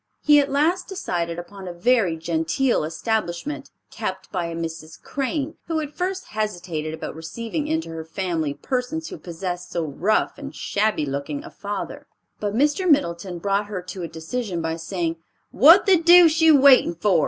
[0.23, 4.99] He at last decided upon a very genteel establishment, kept by a Mrs.
[4.99, 10.39] Crane, who at first hesitated about receiving into her family persons who possessed so rough
[10.39, 12.07] and shabby looking a father.
[12.39, 12.89] But Mr.
[12.89, 15.17] Middleton brought her to a decision by saying,
[15.51, 17.19] "what the deuce you waiting for?